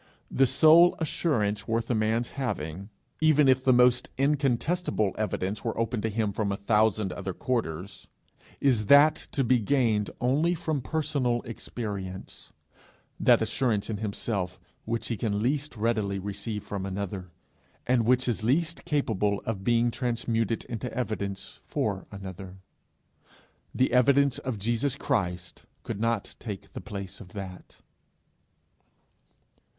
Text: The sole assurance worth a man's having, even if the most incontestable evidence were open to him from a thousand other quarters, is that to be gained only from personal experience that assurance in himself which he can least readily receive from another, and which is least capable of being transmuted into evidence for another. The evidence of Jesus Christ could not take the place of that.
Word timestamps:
The 0.31 0.47
sole 0.47 0.95
assurance 0.97 1.67
worth 1.67 1.91
a 1.91 1.93
man's 1.93 2.29
having, 2.29 2.89
even 3.21 3.47
if 3.47 3.63
the 3.63 3.71
most 3.71 4.09
incontestable 4.17 5.13
evidence 5.15 5.63
were 5.63 5.77
open 5.77 6.01
to 6.01 6.09
him 6.09 6.33
from 6.33 6.51
a 6.51 6.57
thousand 6.57 7.13
other 7.13 7.33
quarters, 7.35 8.07
is 8.59 8.87
that 8.87 9.13
to 9.31 9.43
be 9.43 9.59
gained 9.59 10.09
only 10.19 10.55
from 10.55 10.81
personal 10.81 11.43
experience 11.43 12.51
that 13.19 13.43
assurance 13.43 13.91
in 13.91 13.97
himself 13.97 14.59
which 14.85 15.09
he 15.09 15.15
can 15.17 15.39
least 15.39 15.77
readily 15.77 16.17
receive 16.17 16.63
from 16.63 16.83
another, 16.87 17.29
and 17.85 18.03
which 18.03 18.27
is 18.27 18.43
least 18.43 18.85
capable 18.85 19.39
of 19.45 19.63
being 19.63 19.91
transmuted 19.91 20.65
into 20.65 20.91
evidence 20.91 21.59
for 21.63 22.07
another. 22.09 22.57
The 23.71 23.93
evidence 23.93 24.39
of 24.39 24.57
Jesus 24.57 24.95
Christ 24.95 25.67
could 25.83 25.99
not 25.99 26.33
take 26.39 26.73
the 26.73 26.81
place 26.81 27.21
of 27.21 27.33
that. 27.33 27.81